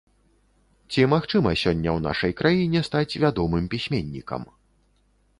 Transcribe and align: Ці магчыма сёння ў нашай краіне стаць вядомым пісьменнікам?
Ці 0.93 1.01
магчыма 1.11 1.51
сёння 1.63 1.89
ў 1.91 1.99
нашай 2.07 2.33
краіне 2.39 2.81
стаць 2.87 3.17
вядомым 3.25 3.69
пісьменнікам? 3.75 4.41